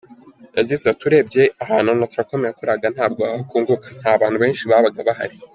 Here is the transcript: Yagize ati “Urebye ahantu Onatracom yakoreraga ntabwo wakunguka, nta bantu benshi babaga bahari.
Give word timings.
Yagize 0.57 0.83
ati 0.87 1.03
“Urebye 1.09 1.43
ahantu 1.63 1.87
Onatracom 1.95 2.41
yakoreraga 2.45 2.87
ntabwo 2.95 3.21
wakunguka, 3.35 3.87
nta 4.01 4.13
bantu 4.21 4.37
benshi 4.43 4.69
babaga 4.71 5.01
bahari. 5.09 5.35